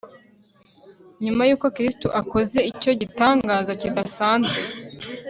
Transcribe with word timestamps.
Nyuma 1.23 1.41
yuko 1.49 1.67
Kristo 1.75 2.07
akoze 2.21 2.59
icyo 2.71 2.91
gitangaza 3.01 3.71
kidasanzwe 3.81 4.59